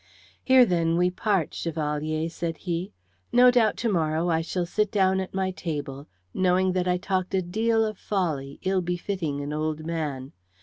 "Here, 0.43 0.65
then, 0.65 0.97
we 0.97 1.11
part, 1.11 1.53
Chevalier," 1.53 2.27
said 2.27 2.57
he. 2.65 2.91
"No 3.31 3.51
doubt 3.51 3.77
to 3.77 3.87
morrow 3.87 4.29
I 4.29 4.41
shall 4.41 4.65
sit 4.65 4.89
down 4.91 5.19
at 5.19 5.35
my 5.35 5.51
table, 5.51 6.07
knowing 6.33 6.71
that 6.71 6.87
I 6.87 6.97
talked 6.97 7.35
a 7.35 7.41
deal 7.43 7.85
of 7.85 7.99
folly 7.99 8.57
ill 8.63 8.81
befitting 8.81 9.41
an 9.41 9.53
old 9.53 9.85
man. 9.85 10.31